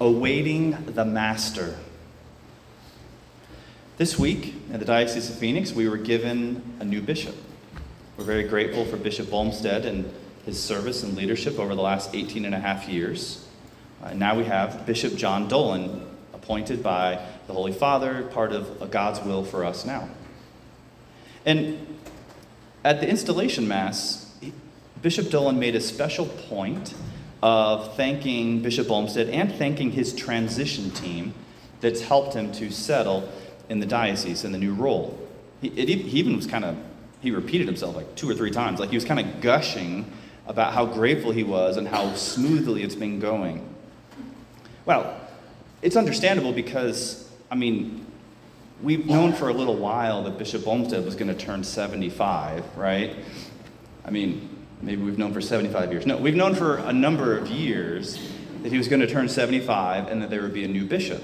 Awaiting 0.00 0.84
the 0.86 1.04
Master. 1.04 1.76
This 3.96 4.16
week 4.16 4.54
at 4.72 4.78
the 4.78 4.86
Diocese 4.86 5.28
of 5.28 5.36
Phoenix, 5.36 5.72
we 5.72 5.88
were 5.88 5.96
given 5.96 6.62
a 6.78 6.84
new 6.84 7.02
bishop. 7.02 7.34
We're 8.16 8.24
very 8.24 8.44
grateful 8.44 8.84
for 8.84 8.96
Bishop 8.96 9.32
Olmsted 9.32 9.84
and 9.84 10.08
his 10.46 10.62
service 10.62 11.02
and 11.02 11.16
leadership 11.16 11.58
over 11.58 11.74
the 11.74 11.82
last 11.82 12.14
18 12.14 12.44
and 12.44 12.54
a 12.54 12.60
half 12.60 12.88
years. 12.88 13.44
Uh, 14.00 14.14
now 14.14 14.36
we 14.36 14.44
have 14.44 14.86
Bishop 14.86 15.16
John 15.16 15.48
Dolan, 15.48 16.06
appointed 16.32 16.80
by 16.80 17.20
the 17.48 17.52
Holy 17.52 17.72
Father, 17.72 18.22
part 18.22 18.52
of 18.52 18.92
God's 18.92 19.18
will 19.20 19.42
for 19.42 19.64
us 19.64 19.84
now. 19.84 20.08
And 21.44 21.98
at 22.84 23.00
the 23.00 23.08
installation 23.08 23.66
Mass, 23.66 24.32
Bishop 25.02 25.28
Dolan 25.28 25.58
made 25.58 25.74
a 25.74 25.80
special 25.80 26.26
point 26.26 26.94
of 27.42 27.94
thanking 27.96 28.62
Bishop 28.62 28.90
Olmsted 28.90 29.30
and 29.30 29.52
thanking 29.54 29.92
his 29.92 30.14
transition 30.14 30.90
team 30.90 31.34
that's 31.80 32.00
helped 32.00 32.34
him 32.34 32.50
to 32.52 32.70
settle 32.70 33.30
in 33.68 33.80
the 33.80 33.86
diocese 33.86 34.44
in 34.44 34.52
the 34.52 34.58
new 34.58 34.74
role. 34.74 35.18
He, 35.60 35.68
it, 35.68 35.88
he 35.88 36.18
even 36.18 36.36
was 36.36 36.46
kind 36.46 36.64
of, 36.64 36.76
he 37.20 37.30
repeated 37.30 37.66
himself 37.66 37.94
like 37.94 38.14
two 38.16 38.28
or 38.28 38.34
three 38.34 38.50
times. 38.50 38.80
Like 38.80 38.90
he 38.90 38.96
was 38.96 39.04
kind 39.04 39.20
of 39.20 39.40
gushing 39.40 40.10
about 40.46 40.72
how 40.72 40.86
grateful 40.86 41.30
he 41.30 41.44
was 41.44 41.76
and 41.76 41.86
how 41.86 42.14
smoothly 42.14 42.82
it's 42.82 42.94
been 42.94 43.20
going. 43.20 43.74
Well, 44.84 45.20
it's 45.82 45.96
understandable 45.96 46.52
because, 46.52 47.30
I 47.50 47.54
mean, 47.54 48.06
we've 48.82 49.06
known 49.06 49.32
for 49.32 49.48
a 49.48 49.52
little 49.52 49.76
while 49.76 50.24
that 50.24 50.38
Bishop 50.38 50.66
Olmsted 50.66 51.04
was 51.04 51.14
going 51.14 51.28
to 51.28 51.34
turn 51.34 51.62
75, 51.62 52.64
right? 52.76 53.14
I 54.04 54.10
mean, 54.10 54.48
maybe 54.82 55.02
we've 55.02 55.18
known 55.18 55.32
for 55.32 55.40
75 55.40 55.92
years. 55.92 56.06
No, 56.06 56.16
we've 56.16 56.36
known 56.36 56.54
for 56.54 56.78
a 56.78 56.92
number 56.92 57.36
of 57.36 57.48
years 57.48 58.18
that 58.62 58.72
he 58.72 58.78
was 58.78 58.88
going 58.88 59.00
to 59.00 59.06
turn 59.06 59.28
75 59.28 60.08
and 60.08 60.22
that 60.22 60.30
there 60.30 60.42
would 60.42 60.54
be 60.54 60.64
a 60.64 60.68
new 60.68 60.84
bishop. 60.84 61.22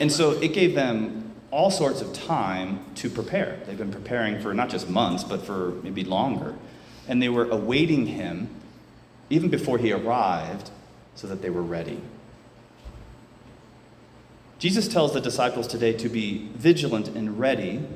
And 0.00 0.10
so 0.10 0.32
it 0.32 0.52
gave 0.52 0.74
them 0.74 1.34
all 1.50 1.70
sorts 1.70 2.00
of 2.00 2.12
time 2.12 2.84
to 2.96 3.08
prepare. 3.08 3.60
They've 3.66 3.78
been 3.78 3.92
preparing 3.92 4.40
for 4.40 4.52
not 4.54 4.68
just 4.68 4.88
months, 4.88 5.24
but 5.24 5.42
for 5.42 5.70
maybe 5.82 6.04
longer. 6.04 6.54
And 7.08 7.22
they 7.22 7.28
were 7.28 7.48
awaiting 7.48 8.06
him 8.06 8.48
even 9.30 9.48
before 9.48 9.78
he 9.78 9.92
arrived 9.92 10.70
so 11.14 11.26
that 11.26 11.42
they 11.42 11.50
were 11.50 11.62
ready. 11.62 12.00
Jesus 14.58 14.88
tells 14.88 15.12
the 15.12 15.20
disciples 15.20 15.66
today 15.66 15.92
to 15.94 16.08
be 16.08 16.48
vigilant 16.54 17.08
and 17.08 17.38
ready 17.38 17.86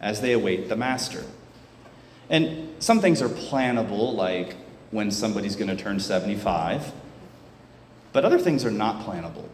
as 0.00 0.20
they 0.20 0.32
await 0.32 0.68
the 0.68 0.76
Master. 0.76 1.24
And 2.30 2.74
some 2.78 3.00
things 3.00 3.22
are 3.22 3.28
plannable, 3.28 4.14
like 4.14 4.56
when 4.90 5.10
somebody's 5.10 5.56
going 5.56 5.68
to 5.68 5.76
turn 5.76 6.00
75, 6.00 6.92
but 8.12 8.24
other 8.24 8.38
things 8.38 8.64
are 8.64 8.70
not 8.70 9.04
plannable. 9.04 9.48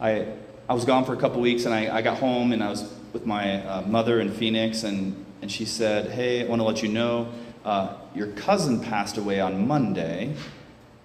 I, 0.00 0.26
I 0.68 0.74
was 0.74 0.84
gone 0.84 1.04
for 1.04 1.12
a 1.12 1.16
couple 1.16 1.40
weeks 1.40 1.64
and 1.66 1.74
I, 1.74 1.96
I 1.96 2.02
got 2.02 2.18
home 2.18 2.52
and 2.52 2.62
I 2.62 2.70
was 2.70 2.90
with 3.12 3.26
my 3.26 3.64
uh, 3.64 3.82
mother 3.82 4.20
in 4.20 4.32
Phoenix, 4.32 4.84
and, 4.84 5.24
and 5.42 5.50
she 5.50 5.64
said, 5.64 6.10
Hey, 6.10 6.44
I 6.44 6.48
want 6.48 6.60
to 6.60 6.64
let 6.64 6.82
you 6.82 6.88
know 6.88 7.32
uh, 7.64 7.94
your 8.14 8.28
cousin 8.28 8.80
passed 8.80 9.16
away 9.16 9.40
on 9.40 9.66
Monday, 9.66 10.34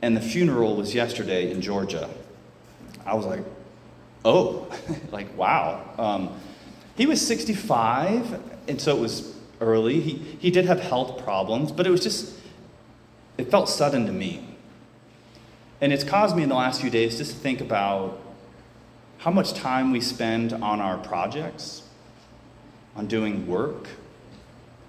and 0.01 0.15
the 0.15 0.21
funeral 0.21 0.75
was 0.75 0.93
yesterday 0.93 1.51
in 1.51 1.61
Georgia. 1.61 2.09
I 3.05 3.15
was 3.15 3.25
like, 3.25 3.43
Oh, 4.23 4.67
like, 5.11 5.35
wow. 5.37 5.83
Um, 5.97 6.39
he 6.95 7.05
was 7.05 7.25
65, 7.25 8.41
and 8.67 8.79
so 8.79 8.95
it 8.95 8.99
was 8.99 9.34
early. 9.61 9.99
He, 9.99 10.13
he 10.39 10.51
did 10.51 10.65
have 10.65 10.79
health 10.79 11.23
problems, 11.23 11.71
but 11.71 11.87
it 11.87 11.89
was 11.89 12.01
just, 12.01 12.33
it 13.37 13.49
felt 13.49 13.69
sudden 13.69 14.05
to 14.05 14.11
me. 14.11 14.45
And 15.81 15.91
it's 15.91 16.03
caused 16.03 16.35
me 16.35 16.43
in 16.43 16.49
the 16.49 16.55
last 16.55 16.81
few 16.81 16.89
days 16.89 17.17
just 17.17 17.31
to 17.31 17.37
think 17.37 17.61
about 17.61 18.19
how 19.17 19.31
much 19.31 19.53
time 19.53 19.91
we 19.91 20.01
spend 20.01 20.53
on 20.53 20.79
our 20.79 20.97
projects, 20.97 21.83
on 22.95 23.07
doing 23.07 23.47
work, 23.47 23.87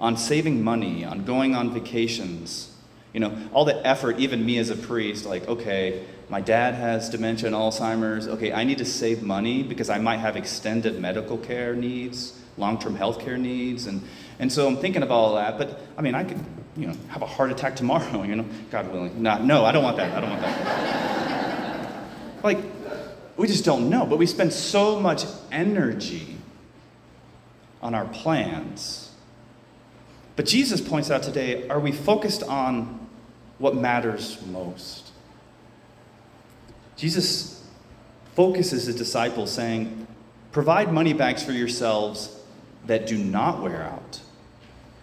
on 0.00 0.16
saving 0.16 0.62
money, 0.62 1.04
on 1.04 1.24
going 1.24 1.54
on 1.54 1.72
vacations. 1.72 2.72
You 3.12 3.20
know, 3.20 3.48
all 3.52 3.64
the 3.64 3.84
effort, 3.86 4.18
even 4.18 4.44
me 4.44 4.58
as 4.58 4.70
a 4.70 4.76
priest, 4.76 5.24
like, 5.24 5.48
okay, 5.48 6.04
my 6.28 6.40
dad 6.40 6.74
has 6.74 7.08
dementia 7.08 7.46
and 7.46 7.56
Alzheimer's. 7.56 8.28
Okay, 8.28 8.52
I 8.52 8.64
need 8.64 8.78
to 8.78 8.84
save 8.84 9.22
money 9.22 9.62
because 9.62 9.88
I 9.88 9.98
might 9.98 10.18
have 10.18 10.36
extended 10.36 11.00
medical 11.00 11.38
care 11.38 11.74
needs, 11.74 12.38
long 12.56 12.78
term 12.78 12.94
health 12.94 13.20
care 13.20 13.38
needs. 13.38 13.86
And 13.86 14.02
and 14.38 14.52
so 14.52 14.66
I'm 14.66 14.76
thinking 14.76 15.02
about 15.02 15.14
all 15.14 15.34
that, 15.36 15.58
but 15.58 15.80
I 15.96 16.02
mean, 16.02 16.14
I 16.14 16.24
could, 16.24 16.38
you 16.76 16.86
know, 16.86 16.94
have 17.08 17.22
a 17.22 17.26
heart 17.26 17.50
attack 17.50 17.76
tomorrow, 17.76 18.22
you 18.24 18.36
know, 18.36 18.46
God 18.70 18.92
willing. 18.92 19.22
Not, 19.22 19.44
no, 19.44 19.64
I 19.64 19.72
don't 19.72 19.82
want 19.82 19.96
that. 19.96 20.16
I 20.16 20.20
don't 20.20 20.30
want 20.30 20.42
that. 20.42 22.04
like, 22.42 22.58
we 23.36 23.46
just 23.46 23.64
don't 23.64 23.88
know, 23.88 24.06
but 24.06 24.18
we 24.18 24.26
spend 24.26 24.52
so 24.52 25.00
much 25.00 25.24
energy 25.50 26.36
on 27.82 27.94
our 27.94 28.06
plans. 28.06 29.10
But 30.36 30.44
Jesus 30.44 30.80
points 30.82 31.10
out 31.10 31.22
today 31.22 31.66
are 31.68 31.80
we 31.80 31.92
focused 31.92 32.42
on 32.42 33.06
what 33.58 33.74
matters 33.74 34.44
most? 34.46 35.10
Jesus 36.96 37.66
focuses 38.34 38.84
his 38.84 38.96
disciples 38.96 39.50
saying, 39.50 40.06
Provide 40.52 40.92
money 40.92 41.12
bags 41.12 41.42
for 41.42 41.52
yourselves 41.52 42.35
that 42.86 43.06
do 43.06 43.18
not 43.18 43.62
wear 43.62 43.82
out 43.82 44.20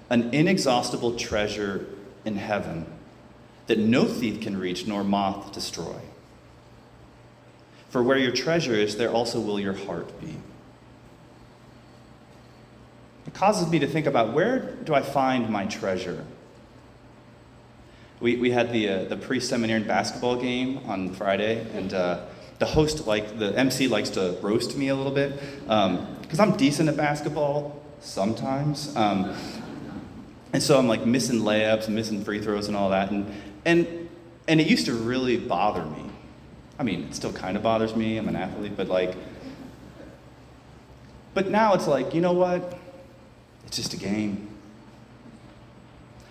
an 0.10 0.34
inexhaustible 0.34 1.16
treasure 1.16 1.88
in 2.26 2.36
heaven 2.36 2.86
that 3.68 3.80
no 3.80 4.06
thief 4.06 4.42
can 4.42 4.58
reach 4.58 4.86
nor 4.86 5.04
moth 5.04 5.52
destroy. 5.54 6.00
For 7.90 8.04
where 8.04 8.18
your 8.18 8.32
treasure 8.32 8.74
is, 8.74 8.98
there 8.98 9.10
also 9.10 9.40
will 9.40 9.60
your 9.60 9.74
heart 9.74 10.20
be. 10.20 10.36
It 13.26 13.34
causes 13.34 13.70
me 13.70 13.80
to 13.80 13.88
think 13.88 14.06
about 14.06 14.34
where 14.34 14.60
do 14.60 14.94
I 14.94 15.02
find 15.02 15.50
my 15.50 15.66
treasure? 15.66 16.26
We, 18.20 18.36
we 18.38 18.52
had 18.52 18.72
the, 18.72 18.90
uh, 18.90 19.04
the 19.06 19.18
pre 19.18 19.40
seminarian 19.40 19.88
basketball 19.88 20.36
game 20.36 20.80
on 20.86 21.14
Friday, 21.14 21.66
and 21.74 21.94
uh, 21.94 22.22
the 22.60 22.66
host, 22.66 23.08
like 23.08 23.40
the 23.40 23.58
MC, 23.58 23.88
likes 23.88 24.10
to 24.12 24.38
roast 24.42 24.78
me 24.78 24.90
a 24.90 24.96
little 24.96 25.12
bit 25.12 25.40
because 25.62 26.40
um, 26.40 26.52
I'm 26.52 26.58
decent 26.58 26.90
at 26.90 26.98
basketball 26.98 27.82
sometimes. 28.00 28.96
Um, 28.96 29.36
and 30.54 30.62
so 30.62 30.78
I'm 30.78 30.88
like 30.88 31.06
missing 31.06 31.40
layups, 31.40 31.90
missing 31.90 32.24
free 32.24 32.40
throws, 32.40 32.68
and 32.68 32.78
all 32.78 32.92
that. 32.92 33.12
And, 33.12 33.34
and, 33.66 34.10
and 34.48 34.62
it 34.62 34.68
used 34.68 34.86
to 34.86 34.94
really 34.94 35.38
bother 35.38 35.84
me. 35.84 36.06
I 36.78 36.84
mean, 36.84 37.04
it 37.04 37.16
still 37.16 37.34
kind 37.34 37.58
of 37.58 37.64
bothers 37.64 37.96
me. 37.96 38.18
I'm 38.18 38.28
an 38.28 38.36
athlete, 38.36 38.74
but 38.76 38.88
like, 38.88 39.16
but 41.34 41.50
now 41.50 41.74
it's 41.74 41.88
like, 41.88 42.14
you 42.14 42.22
know 42.22 42.34
what? 42.34 42.78
It's 43.66 43.78
just 43.78 43.94
a 43.94 43.98
game. 43.98 44.50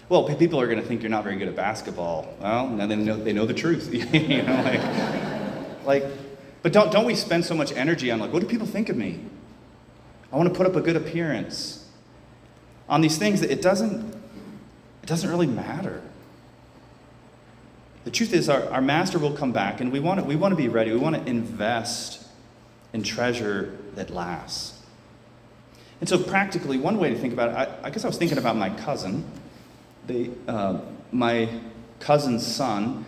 Well, 0.09 0.25
people 0.37 0.61
are 0.61 0.67
going 0.67 0.81
to 0.81 0.87
think 0.87 1.03
you're 1.03 1.11
not 1.11 1.25
very 1.25 1.37
good 1.37 1.49
at 1.49 1.57
basketball. 1.57 2.37
Well, 2.41 2.69
now 2.69 2.87
they 2.87 2.97
know, 2.97 3.17
they 3.17 3.33
know 3.33 3.47
the 3.47 3.55
truth. 3.55 3.93
you 4.15 4.43
know, 4.43 4.63
like, 4.63 4.81
like, 5.85 6.05
but 6.63 6.73
don't, 6.73 6.93
don't 6.93 7.05
we 7.05 7.15
spend 7.15 7.45
so 7.45 7.55
much 7.55 7.73
energy 7.73 8.11
on 8.11 8.21
like, 8.21 8.33
what 8.33 8.41
do 8.41 8.49
people 8.49 8.67
think 8.67 8.89
of 8.89 8.97
me? 8.97 9.21
I 10.33 10.37
want 10.37 10.49
to 10.49 10.55
put 10.55 10.67
up 10.67 10.77
a 10.77 10.81
good 10.81 10.97
appearance 10.97 11.89
on 12.89 13.01
these 13.01 13.19
things 13.19 13.41
that 13.41 13.51
it 13.51 13.63
doesn't, 13.63 14.15
it 15.03 15.07
doesn't 15.07 15.29
really 15.29 15.47
matter. 15.47 16.03
The 18.05 18.11
truth 18.11 18.33
is, 18.33 18.49
our, 18.49 18.69
our 18.71 18.81
master 18.81 19.19
will 19.19 19.33
come 19.33 19.53
back, 19.53 19.81
and 19.81 19.93
we 19.93 20.01
want, 20.01 20.21
to, 20.21 20.27
we 20.27 20.35
want 20.35 20.53
to 20.53 20.57
be 20.57 20.69
ready. 20.69 20.91
We 20.91 20.99
want 20.99 21.17
to 21.17 21.25
invest 21.31 22.27
in 22.93 23.03
treasure 23.03 23.79
that 23.95 24.11
lasts. 24.11 24.81
And 26.01 26.09
so, 26.09 26.19
practically, 26.19 26.79
one 26.79 26.99
way 26.99 27.11
to 27.11 27.19
think 27.19 27.33
about 27.33 27.51
it, 27.51 27.55
I, 27.55 27.87
I 27.87 27.91
guess 27.91 28.05
I 28.05 28.09
was 28.09 28.19
thinking 28.19 28.39
about 28.39 28.57
my 28.57 28.71
cousin. 28.71 29.25
They, 30.09 30.31
uh, 30.49 30.81
my 31.13 31.49
cousin's 32.01 32.45
son 32.45 33.05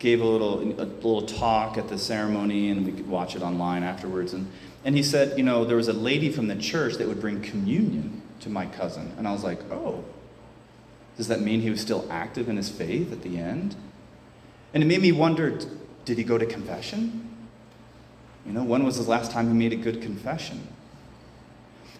gave 0.00 0.22
a 0.22 0.24
little, 0.24 0.60
a 0.60 0.84
little 0.84 1.22
talk 1.22 1.78
at 1.78 1.88
the 1.88 1.98
ceremony, 1.98 2.70
and 2.70 2.84
we 2.84 2.90
could 2.90 3.06
watch 3.06 3.36
it 3.36 3.42
online 3.42 3.82
afterwards. 3.82 4.32
And, 4.32 4.50
and 4.82 4.96
he 4.96 5.02
said, 5.02 5.36
you 5.36 5.44
know, 5.44 5.64
there 5.64 5.76
was 5.76 5.88
a 5.88 5.92
lady 5.92 6.32
from 6.32 6.48
the 6.48 6.56
church 6.56 6.94
that 6.94 7.06
would 7.06 7.20
bring 7.20 7.42
communion 7.42 8.22
to 8.40 8.48
my 8.48 8.64
cousin. 8.64 9.12
And 9.18 9.28
I 9.28 9.32
was 9.32 9.44
like, 9.44 9.60
oh, 9.70 10.02
does 11.18 11.28
that 11.28 11.42
mean 11.42 11.60
he 11.60 11.68
was 11.68 11.82
still 11.82 12.06
active 12.10 12.48
in 12.48 12.56
his 12.56 12.70
faith 12.70 13.12
at 13.12 13.20
the 13.20 13.38
end? 13.38 13.76
And 14.72 14.82
it 14.82 14.86
made 14.86 15.02
me 15.02 15.12
wonder 15.12 15.60
did 16.06 16.16
he 16.16 16.24
go 16.24 16.38
to 16.38 16.46
confession? 16.46 17.28
You 18.46 18.52
know, 18.52 18.64
when 18.64 18.84
was 18.84 18.96
the 18.96 19.08
last 19.08 19.30
time 19.30 19.48
he 19.48 19.54
made 19.54 19.74
a 19.74 19.76
good 19.76 20.00
confession? 20.00 20.66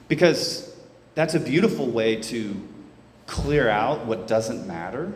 Because 0.09 0.75
that's 1.15 1.35
a 1.35 1.41
beautiful 1.41 1.87
way 1.87 2.17
to 2.17 2.57
clear 3.27 3.69
out 3.69 4.07
what 4.07 4.27
doesn't 4.27 4.67
matter, 4.67 5.13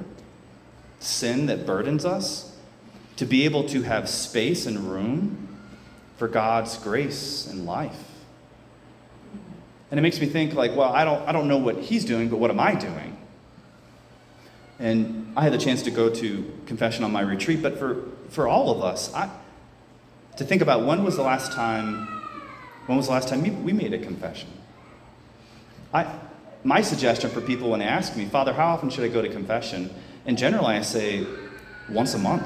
sin 1.00 1.46
that 1.46 1.64
burdens 1.64 2.04
us, 2.04 2.53
to 3.16 3.24
be 3.24 3.44
able 3.44 3.68
to 3.68 3.82
have 3.82 4.08
space 4.08 4.66
and 4.66 4.90
room 4.90 5.48
for 6.16 6.28
God's 6.28 6.76
grace 6.78 7.46
and 7.46 7.66
life. 7.66 8.10
And 9.90 9.98
it 9.98 10.02
makes 10.02 10.20
me 10.20 10.26
think 10.26 10.54
like, 10.54 10.74
well, 10.74 10.92
I 10.92 11.04
don't, 11.04 11.28
I 11.28 11.32
don't 11.32 11.46
know 11.46 11.58
what 11.58 11.76
he's 11.76 12.04
doing, 12.04 12.28
but 12.28 12.38
what 12.38 12.50
am 12.50 12.58
I 12.58 12.74
doing? 12.74 13.16
And 14.78 15.32
I 15.36 15.42
had 15.42 15.52
the 15.52 15.58
chance 15.58 15.82
to 15.82 15.90
go 15.90 16.10
to 16.10 16.52
confession 16.66 17.04
on 17.04 17.12
my 17.12 17.20
retreat, 17.20 17.62
but 17.62 17.78
for, 17.78 18.04
for 18.28 18.48
all 18.48 18.70
of 18.70 18.82
us, 18.82 19.12
I, 19.14 19.30
to 20.36 20.44
think 20.44 20.62
about 20.62 20.84
when 20.84 21.04
was 21.04 21.16
the 21.16 21.22
last 21.22 21.52
time, 21.52 22.08
when 22.86 22.96
was 22.96 23.06
the 23.06 23.12
last 23.12 23.28
time 23.28 23.64
we 23.64 23.72
made 23.72 23.94
a 23.94 23.98
confession? 23.98 24.48
I, 25.92 26.12
my 26.64 26.80
suggestion 26.80 27.30
for 27.30 27.40
people 27.40 27.70
when 27.70 27.80
they 27.80 27.86
ask 27.86 28.16
me, 28.16 28.24
Father, 28.24 28.52
how 28.52 28.66
often 28.66 28.90
should 28.90 29.04
I 29.04 29.08
go 29.08 29.22
to 29.22 29.28
confession? 29.28 29.94
And 30.26 30.36
generally 30.36 30.74
I 30.74 30.82
say 30.82 31.24
once 31.88 32.14
a 32.14 32.18
month. 32.18 32.44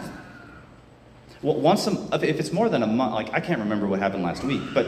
Once 1.42 1.86
a, 1.86 2.08
if 2.14 2.40
it's 2.40 2.52
more 2.52 2.68
than 2.68 2.82
a 2.82 2.86
month, 2.86 3.14
like 3.14 3.32
I 3.32 3.40
can't 3.40 3.60
remember 3.60 3.86
what 3.86 4.00
happened 4.00 4.22
last 4.24 4.42
week, 4.42 4.62
but 4.74 4.86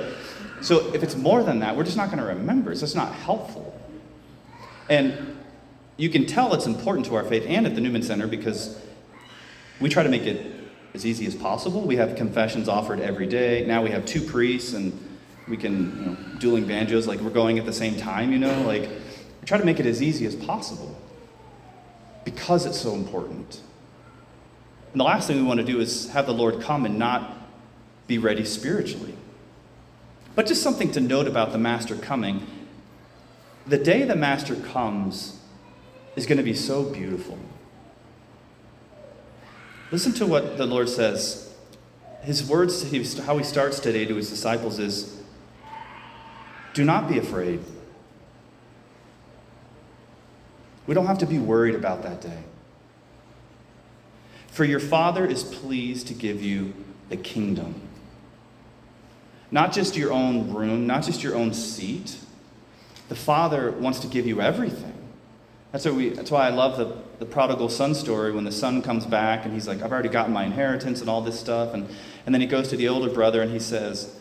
so 0.61 0.93
if 0.93 1.03
it's 1.03 1.17
more 1.17 1.43
than 1.43 1.61
that, 1.61 1.77
we're 1.77 1.85
just 1.85 1.97
not 1.97 2.07
going 2.07 2.19
to 2.19 2.25
remember. 2.25 2.75
So 2.75 2.85
it's 2.85 2.95
not 2.95 3.15
helpful. 3.15 3.79
And 4.89 5.37
you 5.97 6.11
can 6.11 6.27
tell 6.27 6.53
it's 6.55 6.67
important 6.67 7.07
to 7.07 7.15
our 7.15 7.25
faith 7.25 7.45
and 7.47 7.67
at 7.67 7.75
the 7.75 7.81
Newman 7.81 8.03
Center 8.03 8.27
because 8.27 8.81
we 9.81 9.89
try 9.89 10.03
to 10.03 10.09
make 10.09 10.23
it 10.23 10.55
as 10.95 11.07
easy 11.07 11.27
as 11.27 11.35
possible. 11.35 11.83
We 11.83 11.97
have 11.97 12.17
confessions 12.17 12.69
offered 12.69 13.01
every 13.01 13.27
day. 13.27 13.65
Now 13.67 13.83
we 13.83 13.91
have 13.91 14.05
two 14.05 14.21
priests 14.21 14.73
and 14.73 14.99
we 15.49 15.57
can, 15.57 15.99
you 15.99 16.05
know, 16.07 16.17
dueling 16.39 16.67
banjos, 16.67 17.07
like 17.07 17.21
we're 17.21 17.31
going 17.31 17.59
at 17.59 17.67
the 17.67 17.73
same 17.73 17.97
time, 17.97 18.33
you 18.33 18.39
know, 18.39 18.63
like 18.63 18.83
we 18.83 19.47
try 19.47 19.59
to 19.59 19.65
make 19.65 19.81
it 19.81 19.87
as 19.87 20.03
easy 20.03 20.27
as 20.27 20.35
possible 20.35 20.97
because 22.25 22.67
it's 22.67 22.79
so 22.79 22.95
important. 22.95 23.61
And 24.93 25.01
the 25.01 25.05
last 25.05 25.29
thing 25.29 25.37
we 25.37 25.43
want 25.43 25.61
to 25.61 25.67
do 25.67 25.81
is 25.81 26.11
have 26.11 26.27
the 26.27 26.35
Lord 26.35 26.61
come 26.61 26.85
and 26.85 26.99
not 26.99 27.39
be 28.07 28.19
ready 28.19 28.45
spiritually. 28.45 29.15
But 30.35 30.47
just 30.47 30.63
something 30.63 30.91
to 30.93 31.01
note 31.01 31.29
about 31.29 31.53
the 31.53 31.59
Master 31.59 31.95
coming. 31.95 32.47
The 33.67 33.79
day 33.79 34.03
the 34.05 34.17
Master 34.17 34.57
comes 34.57 35.39
is 36.17 36.27
going 36.27 36.39
to 36.39 36.45
be 36.45 36.55
so 36.55 36.83
beautiful. 36.83 37.39
Listen 39.93 40.13
to 40.15 40.27
what 40.27 40.57
the 40.57 40.67
Lord 40.67 40.89
says. 40.89 41.53
His 42.23 42.47
words, 42.47 42.83
how 43.21 43.39
he 43.39 43.45
starts 43.45 43.81
today 43.81 44.05
to 44.05 44.17
his 44.17 44.29
disciples 44.29 44.79
is 44.79 45.21
Do 46.75 46.85
not 46.85 47.09
be 47.09 47.19
afraid. 47.19 47.61
We 50.87 50.95
don't 50.95 51.07
have 51.07 51.19
to 51.19 51.27
be 51.27 51.39
worried 51.39 51.75
about 51.75 52.03
that 52.03 52.21
day. 52.21 52.43
For 54.51 54.65
your 54.65 54.81
Father 54.81 55.25
is 55.25 55.43
pleased 55.43 56.09
to 56.09 56.15
give 56.15 56.43
you 56.43 56.75
the 57.09 57.17
kingdom. 57.17 57.81
Not 59.51 59.73
just 59.73 59.97
your 59.97 60.13
own 60.13 60.53
room, 60.53 60.87
not 60.87 61.05
just 61.05 61.23
your 61.23 61.35
own 61.35 61.55
seat. 61.55 62.19
The 63.09 63.17
Father 63.17 63.73
wants 63.73 64.01
to 64.01 64.07
give 64.07 64.27
you 64.27 64.41
everything. 64.41 64.95
That's, 65.73 65.85
what 65.85 65.95
we, 65.95 66.11
that's 66.11 66.31
why 66.31 66.47
I 66.47 66.51
love 66.51 66.77
the, 66.79 66.97
the 67.19 67.27
prodigal 67.27 67.69
son 67.69 67.95
story 67.95 68.33
when 68.33 68.45
the 68.45 68.53
son 68.53 68.83
comes 68.83 69.07
back 69.07 69.45
and 69.45 69.55
he's 69.55 69.69
like, 69.69 69.83
I've 69.83 69.93
already 69.93 70.09
gotten 70.09 70.33
my 70.33 70.45
inheritance 70.45 71.01
and 71.01 71.09
all 71.09 71.21
this 71.21 71.39
stuff. 71.39 71.75
And, 71.75 71.89
and 72.27 72.35
then 72.35 72.41
he 72.41 72.47
goes 72.47 72.69
to 72.69 72.77
the 72.77 72.89
older 72.89 73.11
brother 73.11 73.41
and 73.43 73.53
he 73.53 73.61
says, 73.61 74.17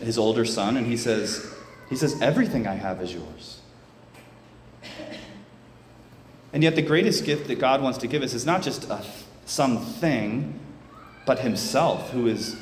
his 0.00 0.18
older 0.18 0.44
son, 0.46 0.76
and 0.78 0.86
he 0.86 0.96
says, 0.96 1.54
he 1.90 1.96
says, 1.96 2.20
everything 2.22 2.66
I 2.66 2.74
have 2.74 3.02
is 3.02 3.12
yours. 3.12 3.60
And 6.52 6.62
yet 6.62 6.74
the 6.74 6.82
greatest 6.82 7.24
gift 7.24 7.48
that 7.48 7.58
God 7.58 7.82
wants 7.82 7.98
to 7.98 8.06
give 8.06 8.22
us 8.22 8.34
is 8.34 8.44
not 8.46 8.62
just 8.62 8.88
a 8.90 9.02
something, 9.50 10.58
but 11.26 11.40
Himself, 11.40 12.10
who 12.10 12.26
is 12.26 12.56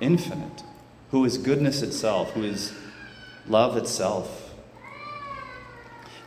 infinite, 0.00 0.62
who 1.10 1.24
is 1.24 1.38
goodness 1.38 1.80
itself, 1.82 2.32
who 2.32 2.42
is 2.42 2.72
love 3.48 3.76
itself. 3.76 4.54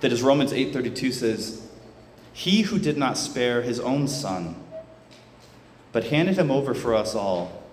That 0.02 0.12
as 0.12 0.22
Romans 0.22 0.52
8:32 0.52 1.12
says, 1.14 1.68
He 2.34 2.62
who 2.62 2.80
did 2.80 2.98
not 2.98 3.18
spare 3.18 3.62
his 3.62 3.80
own 3.80 4.08
son, 4.08 4.56
but 5.92 6.06
handed 6.06 6.38
him 6.38 6.52
over 6.52 6.74
for 6.74 6.96
us 6.96 7.16
all, 7.16 7.63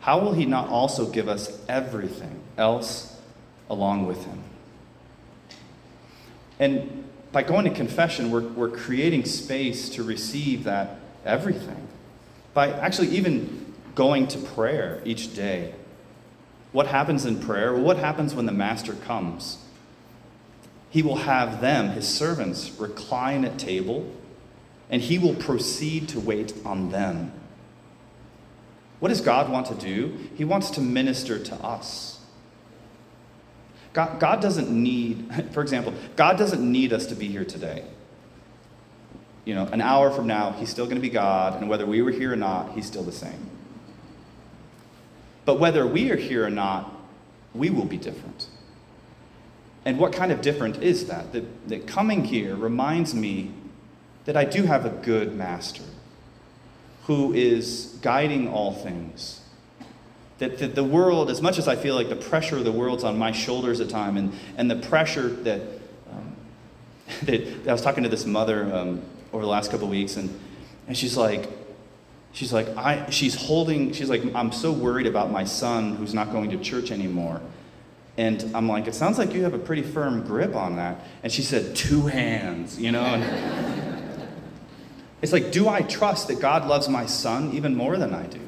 how 0.00 0.18
will 0.18 0.32
he 0.32 0.44
not 0.44 0.68
also 0.68 1.06
give 1.06 1.28
us 1.28 1.60
everything 1.68 2.40
else 2.58 3.16
along 3.70 4.06
with 4.06 4.24
him? 4.24 4.42
And 6.58 7.04
by 7.32 7.42
going 7.42 7.64
to 7.64 7.70
confession, 7.70 8.30
we're, 8.30 8.48
we're 8.48 8.68
creating 8.68 9.24
space 9.24 9.88
to 9.90 10.02
receive 10.02 10.64
that 10.64 11.01
everything. 11.24 11.88
By 12.54 12.70
actually 12.70 13.08
even 13.08 13.74
going 13.94 14.26
to 14.28 14.38
prayer 14.38 15.00
each 15.04 15.34
day. 15.34 15.74
What 16.72 16.86
happens 16.86 17.26
in 17.26 17.40
prayer? 17.40 17.74
What 17.74 17.98
happens 17.98 18.34
when 18.34 18.46
the 18.46 18.52
Master 18.52 18.94
comes? 18.94 19.58
He 20.90 21.02
will 21.02 21.16
have 21.16 21.60
them, 21.60 21.90
his 21.90 22.08
servants, 22.08 22.70
recline 22.78 23.44
at 23.44 23.58
table, 23.58 24.10
and 24.90 25.00
he 25.00 25.18
will 25.18 25.34
proceed 25.34 26.08
to 26.10 26.20
wait 26.20 26.54
on 26.64 26.90
them. 26.90 27.32
What 29.00 29.08
does 29.08 29.20
God 29.20 29.50
want 29.50 29.66
to 29.66 29.74
do? 29.74 30.16
He 30.36 30.44
wants 30.44 30.70
to 30.72 30.80
minister 30.80 31.38
to 31.38 31.54
us. 31.56 32.20
God, 33.92 34.20
God 34.20 34.40
doesn't 34.40 34.70
need, 34.70 35.50
for 35.52 35.60
example, 35.60 35.92
God 36.16 36.38
doesn't 36.38 36.60
need 36.60 36.92
us 36.92 37.06
to 37.06 37.14
be 37.14 37.28
here 37.28 37.44
today 37.44 37.84
you 39.44 39.54
know, 39.54 39.66
an 39.66 39.80
hour 39.80 40.10
from 40.10 40.26
now, 40.26 40.52
he's 40.52 40.70
still 40.70 40.84
going 40.84 40.96
to 40.96 41.02
be 41.02 41.10
God, 41.10 41.60
and 41.60 41.68
whether 41.68 41.86
we 41.86 42.00
were 42.02 42.12
here 42.12 42.32
or 42.32 42.36
not, 42.36 42.72
he's 42.72 42.86
still 42.86 43.02
the 43.02 43.12
same. 43.12 43.50
But 45.44 45.58
whether 45.58 45.86
we 45.86 46.10
are 46.10 46.16
here 46.16 46.46
or 46.46 46.50
not, 46.50 46.94
we 47.52 47.70
will 47.70 47.84
be 47.84 47.96
different. 47.96 48.46
And 49.84 49.98
what 49.98 50.12
kind 50.12 50.30
of 50.30 50.40
different 50.40 50.82
is 50.82 51.06
that? 51.06 51.32
That, 51.32 51.68
that 51.68 51.86
coming 51.86 52.24
here 52.24 52.54
reminds 52.54 53.14
me 53.14 53.50
that 54.24 54.36
I 54.36 54.44
do 54.44 54.62
have 54.62 54.86
a 54.86 54.90
good 54.90 55.34
master 55.34 55.82
who 57.04 57.34
is 57.34 57.98
guiding 58.00 58.48
all 58.48 58.72
things. 58.72 59.40
That, 60.38 60.58
that 60.58 60.76
the 60.76 60.84
world, 60.84 61.30
as 61.30 61.42
much 61.42 61.58
as 61.58 61.66
I 61.66 61.74
feel 61.74 61.96
like 61.96 62.08
the 62.08 62.16
pressure 62.16 62.58
of 62.58 62.64
the 62.64 62.72
world's 62.72 63.02
on 63.02 63.18
my 63.18 63.32
shoulders 63.32 63.80
at 63.80 63.88
time, 63.88 64.16
and, 64.16 64.32
and 64.56 64.70
the 64.70 64.76
pressure 64.76 65.28
that, 65.28 65.62
um, 66.12 66.36
that 67.24 67.68
I 67.68 67.72
was 67.72 67.82
talking 67.82 68.04
to 68.04 68.08
this 68.08 68.24
mother 68.24 68.72
um, 68.72 69.02
over 69.32 69.42
the 69.42 69.48
last 69.50 69.70
couple 69.70 69.88
weeks, 69.88 70.16
and, 70.16 70.38
and 70.86 70.96
she's 70.96 71.16
like, 71.16 71.48
she's 72.32 72.52
like, 72.52 72.68
I, 72.76 73.08
she's 73.10 73.34
holding, 73.34 73.92
she's 73.92 74.10
like, 74.10 74.22
I'm 74.34 74.52
so 74.52 74.72
worried 74.72 75.06
about 75.06 75.30
my 75.30 75.44
son 75.44 75.96
who's 75.96 76.14
not 76.14 76.32
going 76.32 76.50
to 76.50 76.58
church 76.58 76.90
anymore. 76.90 77.40
And 78.18 78.50
I'm 78.54 78.68
like, 78.68 78.86
it 78.86 78.94
sounds 78.94 79.18
like 79.18 79.32
you 79.32 79.42
have 79.44 79.54
a 79.54 79.58
pretty 79.58 79.82
firm 79.82 80.22
grip 80.26 80.54
on 80.54 80.76
that. 80.76 80.98
And 81.22 81.32
she 81.32 81.42
said, 81.42 81.74
two 81.74 82.06
hands, 82.06 82.78
you 82.78 82.92
know? 82.92 83.04
And 83.04 84.28
it's 85.22 85.32
like, 85.32 85.50
do 85.50 85.68
I 85.68 85.80
trust 85.82 86.28
that 86.28 86.38
God 86.38 86.66
loves 86.66 86.88
my 86.88 87.06
son 87.06 87.52
even 87.52 87.74
more 87.74 87.96
than 87.96 88.14
I 88.14 88.26
do? 88.26 88.40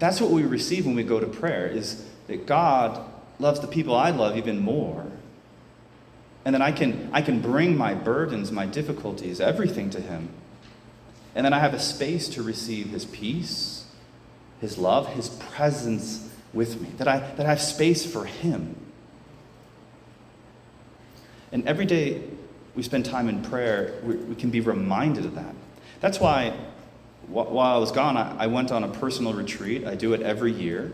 That's 0.00 0.20
what 0.20 0.30
we 0.30 0.42
receive 0.42 0.86
when 0.86 0.96
we 0.96 1.04
go 1.04 1.20
to 1.20 1.26
prayer, 1.26 1.68
is 1.68 2.04
that 2.26 2.46
God 2.46 3.00
loves 3.38 3.60
the 3.60 3.68
people 3.68 3.94
I 3.94 4.10
love 4.10 4.36
even 4.36 4.60
more. 4.60 5.06
And 6.44 6.54
then 6.54 6.62
I 6.62 6.72
can, 6.72 7.08
I 7.12 7.22
can 7.22 7.40
bring 7.40 7.76
my 7.76 7.94
burdens, 7.94 8.52
my 8.52 8.66
difficulties, 8.66 9.40
everything 9.40 9.90
to 9.90 10.00
Him. 10.00 10.28
And 11.34 11.44
then 11.44 11.52
I 11.52 11.58
have 11.58 11.74
a 11.74 11.80
space 11.80 12.28
to 12.30 12.42
receive 12.42 12.90
His 12.90 13.04
peace, 13.06 13.86
His 14.60 14.76
love, 14.76 15.14
His 15.14 15.30
presence 15.30 16.30
with 16.52 16.80
me, 16.80 16.88
that 16.98 17.08
I, 17.08 17.18
that 17.18 17.46
I 17.46 17.48
have 17.48 17.62
space 17.62 18.04
for 18.04 18.26
Him. 18.26 18.76
And 21.50 21.66
every 21.66 21.86
day 21.86 22.22
we 22.74 22.82
spend 22.82 23.06
time 23.06 23.28
in 23.28 23.42
prayer, 23.42 24.00
we, 24.04 24.16
we 24.16 24.34
can 24.34 24.50
be 24.50 24.60
reminded 24.60 25.24
of 25.24 25.34
that. 25.36 25.54
That's 26.00 26.20
why, 26.20 26.54
while 27.26 27.76
I 27.76 27.78
was 27.78 27.90
gone, 27.90 28.16
I, 28.18 28.36
I 28.36 28.46
went 28.48 28.70
on 28.70 28.84
a 28.84 28.88
personal 28.88 29.32
retreat. 29.32 29.86
I 29.86 29.94
do 29.94 30.12
it 30.12 30.20
every 30.20 30.52
year. 30.52 30.92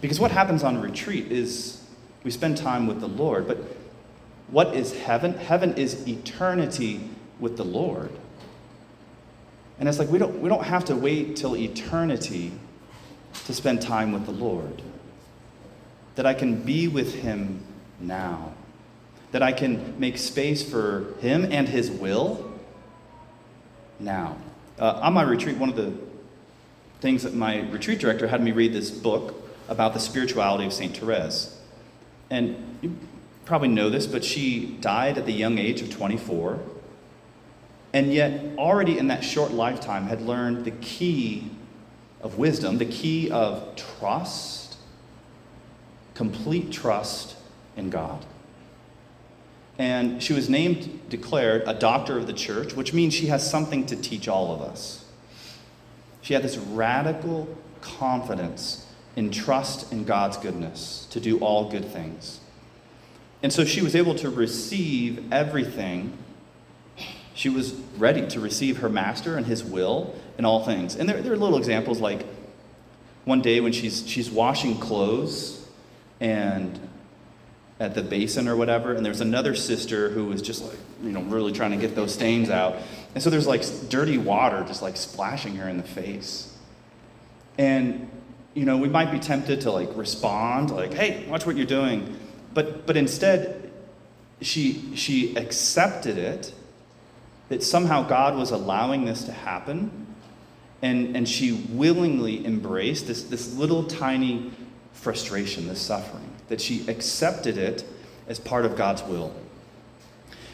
Because 0.00 0.20
what 0.20 0.30
happens 0.30 0.62
on 0.62 0.80
retreat 0.80 1.32
is 1.32 1.81
we 2.24 2.30
spend 2.30 2.56
time 2.56 2.86
with 2.86 3.00
the 3.00 3.08
Lord. 3.08 3.46
But 3.46 3.58
what 4.48 4.74
is 4.74 4.96
heaven? 4.96 5.34
Heaven 5.34 5.74
is 5.74 6.06
eternity 6.06 7.00
with 7.40 7.56
the 7.56 7.64
Lord. 7.64 8.10
And 9.78 9.88
it's 9.88 9.98
like 9.98 10.08
we 10.08 10.18
don't, 10.18 10.40
we 10.40 10.48
don't 10.48 10.64
have 10.64 10.84
to 10.86 10.96
wait 10.96 11.36
till 11.36 11.56
eternity 11.56 12.52
to 13.46 13.54
spend 13.54 13.82
time 13.82 14.12
with 14.12 14.26
the 14.26 14.32
Lord. 14.32 14.82
That 16.14 16.26
I 16.26 16.34
can 16.34 16.62
be 16.62 16.88
with 16.88 17.14
Him 17.14 17.64
now. 17.98 18.52
That 19.32 19.42
I 19.42 19.52
can 19.52 19.98
make 19.98 20.18
space 20.18 20.62
for 20.62 21.14
Him 21.20 21.48
and 21.50 21.68
His 21.68 21.90
will 21.90 22.52
now. 23.98 24.36
Uh, 24.78 25.00
on 25.02 25.14
my 25.14 25.22
retreat, 25.22 25.56
one 25.56 25.70
of 25.70 25.76
the 25.76 25.92
things 27.00 27.22
that 27.22 27.34
my 27.34 27.60
retreat 27.70 27.98
director 27.98 28.28
had 28.28 28.42
me 28.42 28.52
read 28.52 28.72
this 28.72 28.90
book 28.90 29.34
about 29.68 29.94
the 29.94 30.00
spirituality 30.00 30.66
of 30.66 30.72
St. 30.72 30.96
Therese. 30.96 31.58
And 32.32 32.78
you 32.80 32.96
probably 33.44 33.68
know 33.68 33.90
this, 33.90 34.06
but 34.06 34.24
she 34.24 34.78
died 34.80 35.18
at 35.18 35.26
the 35.26 35.34
young 35.34 35.58
age 35.58 35.82
of 35.82 35.90
24. 35.90 36.58
And 37.92 38.14
yet, 38.14 38.56
already 38.56 38.96
in 38.96 39.08
that 39.08 39.22
short 39.22 39.52
lifetime, 39.52 40.06
had 40.06 40.22
learned 40.22 40.64
the 40.64 40.70
key 40.70 41.50
of 42.22 42.38
wisdom, 42.38 42.78
the 42.78 42.86
key 42.86 43.30
of 43.30 43.76
trust, 43.76 44.78
complete 46.14 46.72
trust 46.72 47.36
in 47.76 47.90
God. 47.90 48.24
And 49.78 50.22
she 50.22 50.32
was 50.32 50.48
named, 50.48 51.10
declared, 51.10 51.64
a 51.66 51.74
doctor 51.74 52.16
of 52.16 52.26
the 52.26 52.32
church, 52.32 52.74
which 52.74 52.94
means 52.94 53.12
she 53.12 53.26
has 53.26 53.48
something 53.48 53.84
to 53.86 53.96
teach 53.96 54.26
all 54.26 54.54
of 54.54 54.62
us. 54.62 55.04
She 56.22 56.32
had 56.32 56.42
this 56.42 56.56
radical 56.56 57.46
confidence 57.82 58.86
in 59.16 59.30
trust 59.30 59.92
in 59.92 60.04
God's 60.04 60.36
goodness 60.36 61.06
to 61.10 61.20
do 61.20 61.38
all 61.38 61.70
good 61.70 61.84
things. 61.84 62.40
And 63.42 63.52
so 63.52 63.64
she 63.64 63.82
was 63.82 63.94
able 63.96 64.14
to 64.16 64.30
receive 64.30 65.32
everything. 65.32 66.16
She 67.34 67.48
was 67.48 67.74
ready 67.98 68.26
to 68.28 68.40
receive 68.40 68.78
her 68.78 68.88
master 68.88 69.36
and 69.36 69.46
his 69.46 69.64
will 69.64 70.14
in 70.38 70.44
all 70.44 70.64
things. 70.64 70.96
And 70.96 71.08
there, 71.08 71.20
there 71.20 71.32
are 71.32 71.36
little 71.36 71.58
examples 71.58 72.00
like 72.00 72.24
one 73.24 73.42
day 73.42 73.60
when 73.60 73.72
she's, 73.72 74.06
she's 74.06 74.30
washing 74.30 74.78
clothes 74.78 75.66
and 76.20 76.78
at 77.80 77.94
the 77.94 78.02
basin 78.02 78.46
or 78.46 78.54
whatever, 78.54 78.92
and 78.92 79.04
there's 79.04 79.20
another 79.20 79.56
sister 79.56 80.08
who 80.10 80.26
was 80.26 80.40
just 80.40 80.62
like, 80.62 80.78
you 81.02 81.10
know, 81.10 81.20
really 81.22 81.50
trying 81.50 81.72
to 81.72 81.76
get 81.76 81.96
those 81.96 82.14
stains 82.14 82.48
out. 82.48 82.76
And 83.14 83.22
so 83.22 83.28
there's 83.28 83.46
like 83.46 83.64
dirty 83.88 84.18
water 84.18 84.64
just 84.68 84.82
like 84.82 84.96
splashing 84.96 85.56
her 85.56 85.68
in 85.68 85.78
the 85.78 85.82
face. 85.82 86.56
And, 87.58 88.08
you 88.54 88.64
know, 88.64 88.76
we 88.76 88.88
might 88.88 89.10
be 89.10 89.18
tempted 89.18 89.62
to 89.62 89.70
like 89.70 89.88
respond, 89.96 90.70
like, 90.70 90.92
hey, 90.92 91.26
watch 91.28 91.46
what 91.46 91.56
you're 91.56 91.66
doing. 91.66 92.18
But, 92.54 92.86
but 92.86 92.96
instead, 92.96 93.70
she, 94.40 94.94
she 94.94 95.34
accepted 95.36 96.18
it, 96.18 96.52
that 97.48 97.62
somehow 97.62 98.02
God 98.06 98.36
was 98.36 98.50
allowing 98.50 99.04
this 99.04 99.24
to 99.24 99.32
happen, 99.32 100.06
and, 100.82 101.16
and 101.16 101.28
she 101.28 101.52
willingly 101.70 102.44
embraced 102.44 103.06
this, 103.06 103.24
this 103.24 103.54
little 103.54 103.84
tiny 103.84 104.50
frustration, 104.92 105.68
this 105.68 105.80
suffering, 105.80 106.28
that 106.48 106.60
she 106.60 106.86
accepted 106.88 107.56
it 107.56 107.84
as 108.26 108.38
part 108.38 108.64
of 108.64 108.76
God's 108.76 109.02
will. 109.02 109.34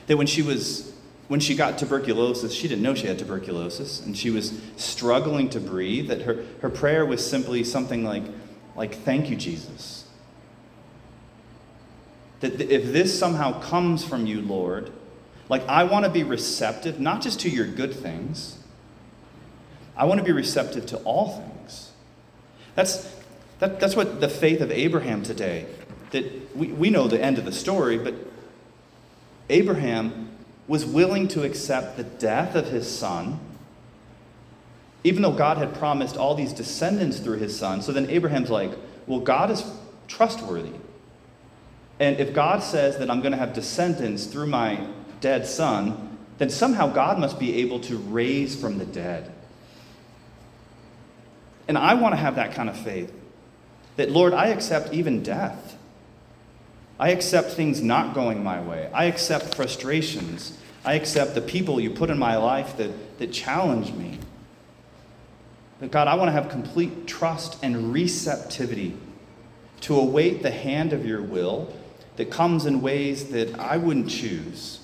That 0.07 0.17
when 0.17 0.27
she 0.27 0.43
was 0.43 0.93
when 1.29 1.41
she 1.41 1.55
got 1.55 1.79
tuberculosis, 1.79 2.53
she 2.53 2.69
didn't 2.69 2.83
know 2.83 2.95
she 2.95 3.07
had 3.07 3.19
tuberculosis, 3.19 4.01
and 4.01 4.17
she 4.17 4.31
was 4.31 4.61
struggling 4.77 5.49
to 5.51 5.61
breathe, 5.61 6.09
that 6.09 6.23
her, 6.23 6.45
her 6.63 6.71
prayer 6.71 7.07
was 7.07 7.29
simply 7.29 7.63
something 7.65 8.03
like, 8.03 8.25
like, 8.75 8.95
thank 8.95 9.31
you, 9.31 9.37
Jesus 9.37 9.99
that 12.41 12.61
if 12.61 12.93
this 12.93 13.19
somehow 13.19 13.61
comes 13.61 14.05
from 14.05 14.27
you, 14.27 14.41
Lord, 14.41 14.93
like 15.49 15.67
I 15.67 15.85
want 15.85 16.05
to 16.05 16.11
be 16.11 16.23
receptive, 16.23 17.01
not 17.01 17.21
just 17.21 17.41
to 17.41 17.51
your 17.51 17.67
good 17.67 17.95
things, 17.95 18.59
I 19.97 20.05
want 20.05 20.19
to 20.19 20.25
be 20.25 20.33
receptive 20.33 20.87
to 20.87 20.99
all 20.99 21.41
things. 21.41 21.91
That's, 22.75 23.13
that, 23.59 23.81
that's 23.81 23.97
what 23.97 24.21
the 24.21 24.29
faith 24.29 24.61
of 24.61 24.71
Abraham 24.71 25.23
today, 25.25 25.67
that 26.11 26.57
we, 26.57 26.69
we 26.69 26.91
know 26.91 27.09
the 27.09 27.21
end 27.21 27.39
of 27.39 27.45
the 27.45 27.53
story, 27.53 27.99
but 27.99 28.15
Abraham 29.51 30.28
was 30.69 30.85
willing 30.85 31.27
to 31.29 31.43
accept 31.43 31.97
the 31.97 32.05
death 32.05 32.55
of 32.55 32.69
his 32.69 32.87
son, 32.89 33.41
even 35.03 35.23
though 35.23 35.33
God 35.33 35.57
had 35.57 35.75
promised 35.75 36.17
all 36.17 36.35
these 36.35 36.53
descendants 36.53 37.19
through 37.19 37.39
his 37.39 37.59
son. 37.59 37.83
So 37.83 37.91
then 37.91 38.09
Abraham's 38.11 38.51
like, 38.51 38.71
well, 39.07 39.21
God 39.21 39.51
is 39.51 39.65
trustworthy. 40.07 40.75
And 41.99 42.21
if 42.21 42.35
God 42.35 42.63
says 42.63 42.99
that 42.99 43.11
I'm 43.11 43.21
going 43.21 43.33
to 43.33 43.39
have 43.39 43.55
descendants 43.55 44.27
through 44.27 44.47
my 44.47 44.87
dead 45.21 45.47
son, 45.47 46.19
then 46.37 46.51
somehow 46.51 46.93
God 46.93 47.19
must 47.19 47.39
be 47.39 47.61
able 47.61 47.81
to 47.81 47.97
raise 47.97 48.55
from 48.55 48.79
the 48.79 48.85
dead. 48.85 49.33
And 51.67 51.77
I 51.77 51.95
want 51.95 52.13
to 52.13 52.17
have 52.17 52.37
that 52.37 52.53
kind 52.53 52.69
of 52.69 52.77
faith 52.77 53.13
that, 53.97 54.11
Lord, 54.11 54.35
I 54.35 54.49
accept 54.49 54.93
even 54.93 55.23
death. 55.23 55.77
I 56.99 57.11
accept 57.11 57.53
things 57.53 57.81
not 57.81 58.15
going 58.15 58.43
my 58.43 58.61
way. 58.61 58.91
I 58.93 59.05
accept 59.05 59.55
frustrations. 59.55 60.59
I 60.85 60.95
accept 60.95 61.35
the 61.35 61.41
people 61.41 61.81
you 61.81 61.91
put 61.91 62.11
in 62.11 62.19
my 62.19 62.37
life 62.37 62.77
that, 62.77 63.19
that 63.19 63.33
challenge 63.33 63.93
me. 63.93 64.19
But 65.81 65.93
God, 65.93 66.09
I 66.09 66.15
want 66.15 66.29
to 66.29 66.33
have 66.33 66.49
complete 66.49 67.07
trust 67.07 67.63
and 67.63 67.93
receptivity 67.93 68.97
to 69.83 69.99
await 69.99 70.43
the 70.43 70.51
hand 70.51 70.93
of 70.93 71.07
your 71.07 71.23
will 71.23 71.73
that 72.17 72.31
comes 72.31 72.67
in 72.67 72.81
ways 72.81 73.31
that 73.31 73.59
I 73.61 73.77
wouldn't 73.77 74.11
choose. 74.11 74.81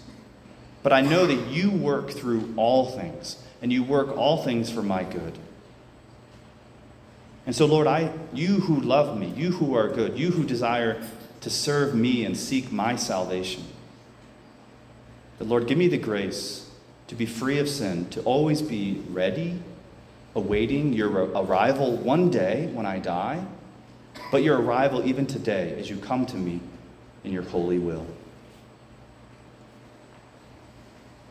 But 0.85 0.92
I 0.92 1.00
know 1.00 1.26
that 1.26 1.49
you 1.49 1.71
work 1.71 2.11
through 2.11 2.54
all 2.56 2.90
things, 2.90 3.42
and 3.61 3.73
you 3.73 3.83
work 3.83 4.16
all 4.16 4.44
things 4.44 4.71
for 4.71 4.83
my 4.83 5.02
good. 5.02 5.37
And 7.47 7.56
so, 7.56 7.66
Lord, 7.66 7.87
I, 7.87 8.12
you 8.33 8.61
who 8.61 8.80
love 8.80 9.18
me, 9.18 9.28
you 9.28 9.50
who 9.52 9.75
are 9.75 9.88
good, 9.88 10.18
you 10.18 10.30
who 10.30 10.44
desire 10.44 11.02
to 11.44 11.50
serve 11.50 11.94
me 11.94 12.24
and 12.24 12.34
seek 12.34 12.72
my 12.72 12.96
salvation, 12.96 13.62
the 15.36 15.44
Lord, 15.44 15.66
give 15.66 15.76
me 15.76 15.88
the 15.88 15.98
grace 15.98 16.70
to 17.08 17.14
be 17.14 17.26
free 17.26 17.58
of 17.58 17.68
sin, 17.68 18.08
to 18.08 18.22
always 18.22 18.62
be 18.62 19.02
ready, 19.10 19.60
awaiting 20.34 20.94
your 20.94 21.10
arrival 21.10 21.98
one 21.98 22.30
day 22.30 22.70
when 22.72 22.86
I 22.86 22.98
die, 22.98 23.44
but 24.32 24.42
your 24.42 24.58
arrival 24.58 25.04
even 25.04 25.26
today 25.26 25.78
as 25.78 25.90
you 25.90 25.98
come 25.98 26.24
to 26.24 26.36
me 26.36 26.60
in 27.24 27.32
your 27.32 27.42
holy 27.42 27.78
will. 27.78 28.06